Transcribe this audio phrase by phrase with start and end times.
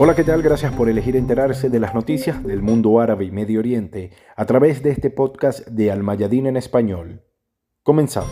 [0.00, 0.42] Hola, ¿qué tal?
[0.42, 4.80] Gracias por elegir enterarse de las noticias del mundo árabe y Medio Oriente a través
[4.80, 7.24] de este podcast de Almayadín en español.
[7.82, 8.30] Comenzamos.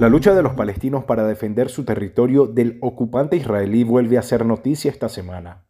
[0.00, 4.44] La lucha de los palestinos para defender su territorio del ocupante israelí vuelve a ser
[4.44, 5.64] noticia esta semana.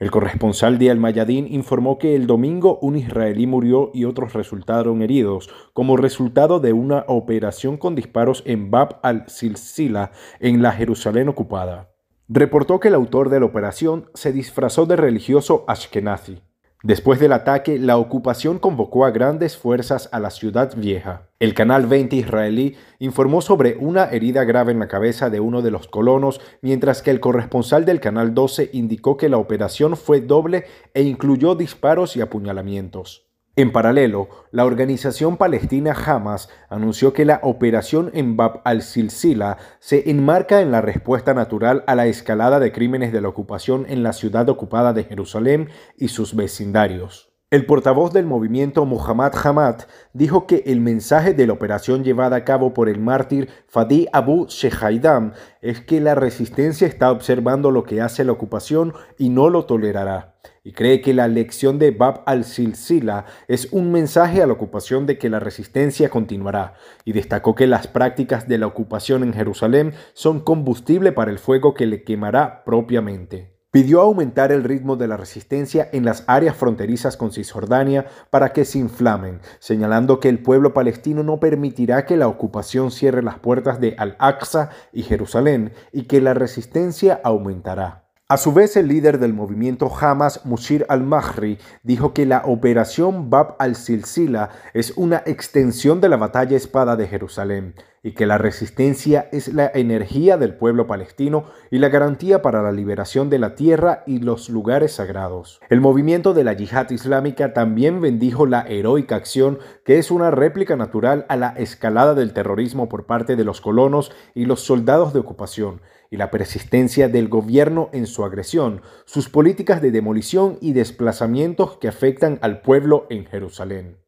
[0.00, 5.50] El corresponsal de Al-Mayadin informó que el domingo un israelí murió y otros resultaron heridos
[5.72, 11.95] como resultado de una operación con disparos en Bab al-Silsila en la Jerusalén ocupada.
[12.28, 16.42] Reportó que el autor de la operación se disfrazó de religioso ashkenazi.
[16.82, 21.28] Después del ataque, la ocupación convocó a grandes fuerzas a la ciudad vieja.
[21.38, 25.70] El Canal 20 israelí informó sobre una herida grave en la cabeza de uno de
[25.70, 30.64] los colonos, mientras que el corresponsal del Canal 12 indicó que la operación fue doble
[30.94, 33.25] e incluyó disparos y apuñalamientos.
[33.58, 40.60] En paralelo, la organización palestina Hamas anunció que la operación en Bab al-Silsila se enmarca
[40.60, 44.46] en la respuesta natural a la escalada de crímenes de la ocupación en la ciudad
[44.50, 47.35] ocupada de Jerusalén y sus vecindarios.
[47.48, 52.44] El portavoz del movimiento Muhammad Hamad dijo que el mensaje de la operación llevada a
[52.44, 58.00] cabo por el mártir Fadi Abu Shehaidam es que la resistencia está observando lo que
[58.00, 60.34] hace la ocupación y no lo tolerará.
[60.64, 65.16] Y cree que la lección de Bab al-Silsila es un mensaje a la ocupación de
[65.16, 66.74] que la resistencia continuará.
[67.04, 71.74] Y destacó que las prácticas de la ocupación en Jerusalén son combustible para el fuego
[71.74, 77.18] que le quemará propiamente pidió aumentar el ritmo de la resistencia en las áreas fronterizas
[77.18, 82.26] con Cisjordania para que se inflamen, señalando que el pueblo palestino no permitirá que la
[82.26, 88.05] ocupación cierre las puertas de Al-Aqsa y Jerusalén y que la resistencia aumentará.
[88.28, 93.54] A su vez, el líder del movimiento Hamas, Mushir al-Mahri, dijo que la operación Bab
[93.60, 99.54] al-Silsila es una extensión de la batalla espada de Jerusalén y que la resistencia es
[99.54, 104.18] la energía del pueblo palestino y la garantía para la liberación de la tierra y
[104.18, 105.60] los lugares sagrados.
[105.68, 110.74] El movimiento de la yihad islámica también bendijo la heroica acción que es una réplica
[110.74, 115.20] natural a la escalada del terrorismo por parte de los colonos y los soldados de
[115.20, 121.78] ocupación y la persistencia del gobierno en su agresión, sus políticas de demolición y desplazamientos
[121.78, 124.05] que afectan al pueblo en Jerusalén.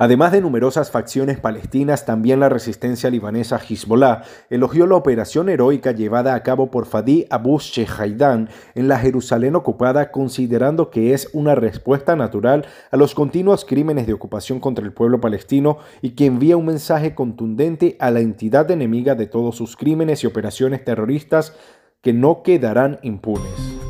[0.00, 6.34] Además de numerosas facciones palestinas, también la resistencia libanesa Hezbollah elogió la operación heroica llevada
[6.34, 12.16] a cabo por Fadi Abu Shehaidan en la Jerusalén ocupada, considerando que es una respuesta
[12.16, 16.64] natural a los continuos crímenes de ocupación contra el pueblo palestino y que envía un
[16.64, 21.52] mensaje contundente a la entidad enemiga de todos sus crímenes y operaciones terroristas
[22.00, 23.89] que no quedarán impunes.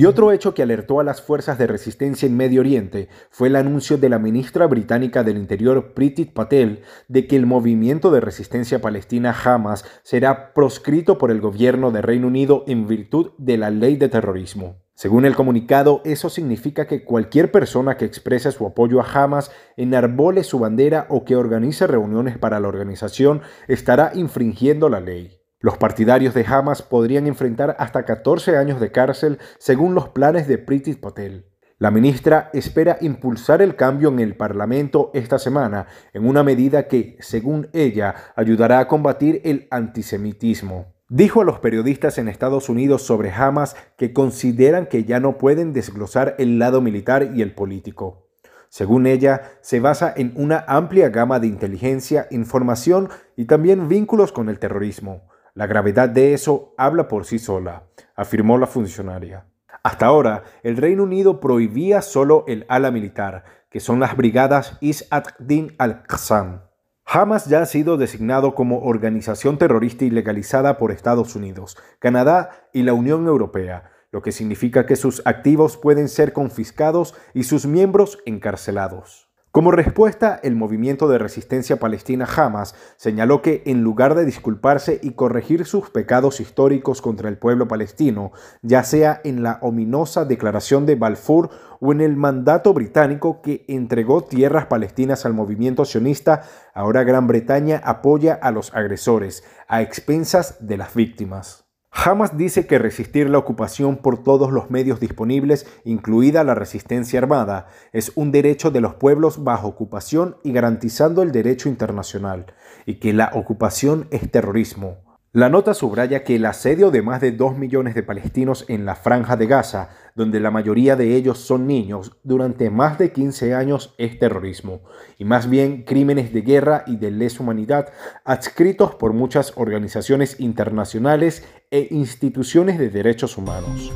[0.00, 3.56] Y otro hecho que alertó a las fuerzas de resistencia en Medio Oriente fue el
[3.56, 8.80] anuncio de la ministra británica del Interior Priti Patel de que el movimiento de resistencia
[8.80, 13.96] palestina Hamas será proscrito por el gobierno de Reino Unido en virtud de la ley
[13.96, 14.76] de terrorismo.
[14.94, 20.44] Según el comunicado, eso significa que cualquier persona que exprese su apoyo a Hamas, enarbole
[20.44, 25.39] su bandera o que organice reuniones para la organización estará infringiendo la ley.
[25.62, 30.56] Los partidarios de Hamas podrían enfrentar hasta 14 años de cárcel según los planes de
[30.56, 31.44] Priti Patel.
[31.76, 37.18] La ministra espera impulsar el cambio en el Parlamento esta semana en una medida que,
[37.20, 40.94] según ella, ayudará a combatir el antisemitismo.
[41.10, 45.74] Dijo a los periodistas en Estados Unidos sobre Hamas que consideran que ya no pueden
[45.74, 48.28] desglosar el lado militar y el político.
[48.70, 54.48] Según ella, se basa en una amplia gama de inteligencia, información y también vínculos con
[54.48, 55.28] el terrorismo.
[55.60, 57.82] La gravedad de eso habla por sí sola,
[58.16, 59.44] afirmó la funcionaria.
[59.82, 65.06] Hasta ahora, el Reino Unido prohibía solo el ala militar, que son las brigadas Is
[65.10, 66.62] ad-Din al-Qassam.
[67.04, 72.94] Hamas ya ha sido designado como organización terrorista ilegalizada por Estados Unidos, Canadá y la
[72.94, 79.29] Unión Europea, lo que significa que sus activos pueden ser confiscados y sus miembros encarcelados.
[79.52, 85.14] Como respuesta, el movimiento de resistencia palestina Hamas señaló que en lugar de disculparse y
[85.14, 88.30] corregir sus pecados históricos contra el pueblo palestino,
[88.62, 91.50] ya sea en la ominosa declaración de Balfour
[91.80, 96.42] o en el mandato británico que entregó tierras palestinas al movimiento sionista,
[96.72, 101.69] ahora Gran Bretaña apoya a los agresores, a expensas de las víctimas.
[101.92, 107.66] Hamas dice que resistir la ocupación por todos los medios disponibles, incluida la resistencia armada,
[107.92, 112.46] es un derecho de los pueblos bajo ocupación y garantizando el derecho internacional,
[112.86, 115.09] y que la ocupación es terrorismo.
[115.32, 118.96] La nota subraya que el asedio de más de 2 millones de palestinos en la
[118.96, 123.94] franja de Gaza, donde la mayoría de ellos son niños, durante más de 15 años
[123.96, 124.80] es terrorismo,
[125.18, 127.92] y más bien crímenes de guerra y de lesa humanidad
[128.24, 133.92] adscritos por muchas organizaciones internacionales e instituciones de derechos humanos.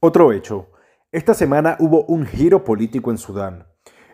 [0.00, 0.70] Otro hecho.
[1.12, 3.67] Esta semana hubo un giro político en Sudán.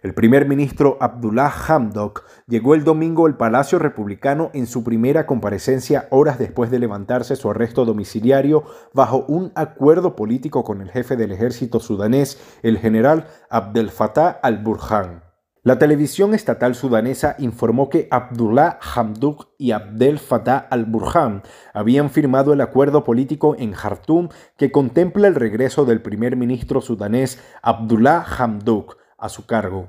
[0.05, 6.09] El primer ministro Abdullah Hamdok llegó el domingo al Palacio Republicano en su primera comparecencia
[6.11, 11.33] horas después de levantarse su arresto domiciliario bajo un acuerdo político con el jefe del
[11.33, 15.23] ejército sudanés, el general Abdel Fattah al-Burhan.
[15.63, 22.61] La televisión estatal sudanesa informó que Abdullah Hamdok y Abdel Fattah al-Burhan habían firmado el
[22.61, 24.29] acuerdo político en Khartoum
[24.59, 29.89] que contempla el regreso del primer ministro sudanés Abdullah Hamdok a su cargo.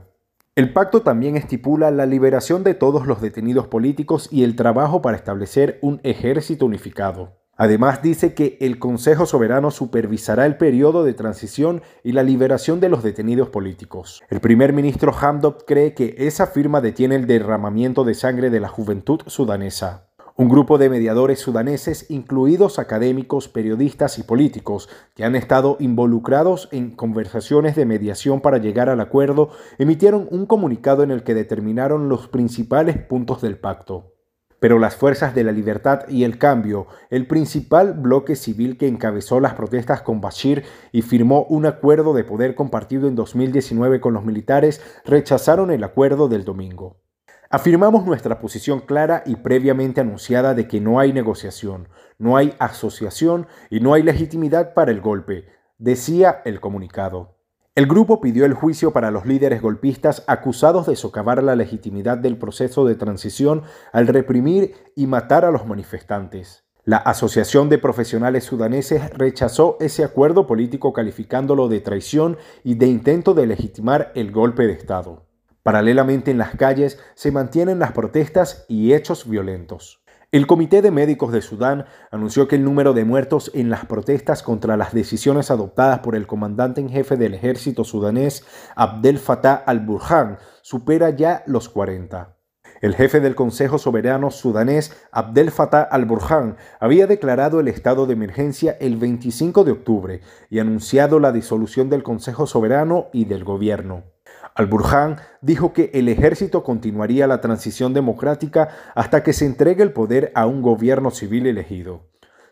[0.55, 5.17] El pacto también estipula la liberación de todos los detenidos políticos y el trabajo para
[5.17, 7.33] establecer un ejército unificado.
[7.57, 12.89] Además dice que el Consejo Soberano supervisará el periodo de transición y la liberación de
[12.89, 14.23] los detenidos políticos.
[14.29, 18.67] El primer ministro Hamdok cree que esa firma detiene el derramamiento de sangre de la
[18.67, 20.09] juventud sudanesa.
[20.37, 26.91] Un grupo de mediadores sudaneses, incluidos académicos, periodistas y políticos, que han estado involucrados en
[26.91, 32.27] conversaciones de mediación para llegar al acuerdo, emitieron un comunicado en el que determinaron los
[32.27, 34.11] principales puntos del pacto.
[34.59, 39.39] Pero las fuerzas de la libertad y el cambio, el principal bloque civil que encabezó
[39.39, 44.25] las protestas con Bashir y firmó un acuerdo de poder compartido en 2019 con los
[44.25, 47.04] militares, rechazaron el acuerdo del domingo.
[47.49, 53.47] Afirmamos nuestra posición clara y previamente anunciada de que no hay negociación, no hay asociación
[53.69, 55.45] y no hay legitimidad para el golpe,
[55.77, 57.35] decía el comunicado.
[57.75, 62.37] El grupo pidió el juicio para los líderes golpistas acusados de socavar la legitimidad del
[62.37, 66.63] proceso de transición al reprimir y matar a los manifestantes.
[66.85, 73.33] La Asociación de Profesionales Sudaneses rechazó ese acuerdo político calificándolo de traición y de intento
[73.33, 75.24] de legitimar el golpe de Estado.
[75.65, 80.03] Paralelamente en las calles se mantienen las protestas y hechos violentos.
[80.31, 84.43] El Comité de Médicos de Sudán anunció que el número de muertos en las protestas
[84.43, 88.45] contra las decisiones adoptadas por el comandante en jefe del ejército sudanés,
[88.75, 92.37] Abdel Fattah al-Burhan, supera ya los 40.
[92.81, 98.77] El jefe del Consejo Soberano sudanés, Abdel Fattah al-Burhan, había declarado el estado de emergencia
[98.79, 100.21] el 25 de octubre
[100.51, 104.14] y anunciado la disolución del Consejo Soberano y del gobierno.
[104.55, 110.31] Al-Burhan dijo que el ejército continuaría la transición democrática hasta que se entregue el poder
[110.33, 112.03] a un gobierno civil elegido.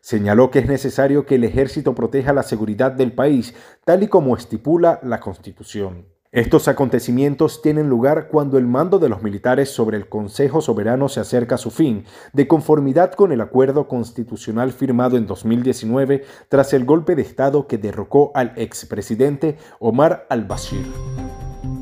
[0.02, 3.56] Señaló que es necesario que el ejército proteja la seguridad del país,
[3.86, 6.08] tal y como estipula la Constitución.
[6.34, 11.22] Estos acontecimientos tienen lugar cuando el mando de los militares sobre el Consejo Soberano se
[11.22, 12.04] acerca a su fin,
[12.34, 17.78] de conformidad con el acuerdo constitucional firmado en 2019 tras el golpe de Estado que
[17.78, 20.86] derrocó al expresidente Omar al-Bashir.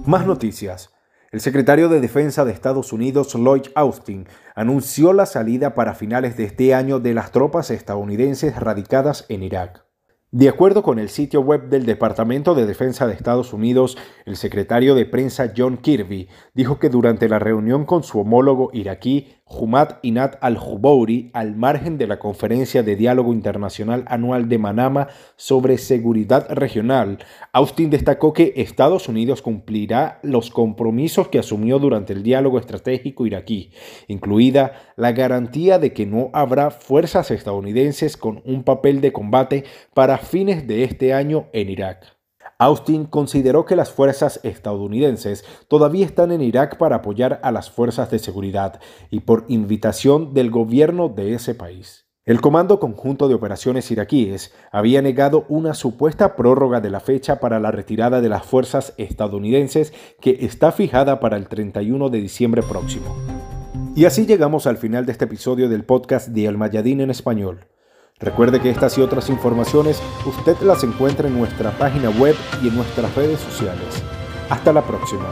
[0.06, 0.90] Más noticias.
[1.32, 6.46] El secretario de Defensa de Estados Unidos, Lloyd Austin, anunció la salida para finales de
[6.46, 9.86] este año de las tropas estadounidenses radicadas en Irak.
[10.32, 13.96] De acuerdo con el sitio web del Departamento de Defensa de Estados Unidos,
[14.26, 19.41] el secretario de prensa John Kirby dijo que durante la reunión con su homólogo iraquí,
[19.52, 25.78] Jumat Inat al-Jubouri al margen de la Conferencia de Diálogo Internacional Anual de Manama sobre
[25.78, 27.20] Seguridad Regional,
[27.52, 33.72] Austin destacó que Estados Unidos cumplirá los compromisos que asumió durante el diálogo estratégico iraquí,
[34.08, 40.18] incluida la garantía de que no habrá fuerzas estadounidenses con un papel de combate para
[40.18, 42.21] fines de este año en Irak.
[42.62, 48.12] Austin consideró que las fuerzas estadounidenses todavía están en Irak para apoyar a las fuerzas
[48.12, 52.06] de seguridad y por invitación del gobierno de ese país.
[52.24, 57.60] El Comando Conjunto de Operaciones iraquíes había negado una supuesta prórroga de la fecha para
[57.60, 63.16] la retirada de las fuerzas estadounidenses que está fijada para el 31 de diciembre próximo.
[63.96, 67.66] Y así llegamos al final de este episodio del podcast de Al Mayadín en español.
[68.22, 72.76] Recuerde que estas y otras informaciones usted las encuentra en nuestra página web y en
[72.76, 74.04] nuestras redes sociales.
[74.50, 75.26] Hasta la próxima.